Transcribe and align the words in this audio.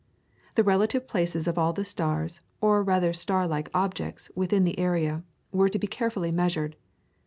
The 0.55 0.63
relative 0.63 1.07
places 1.07 1.47
of 1.47 1.59
all 1.59 1.73
the 1.73 1.85
stars, 1.85 2.39
or 2.59 2.81
rather 2.81 3.13
star 3.13 3.47
like 3.47 3.69
objects 3.71 4.31
within 4.33 4.63
this 4.63 4.73
area, 4.75 5.23
were 5.51 5.69
to 5.69 5.77
be 5.77 5.85
carefully 5.85 6.31
measured. 6.31 6.75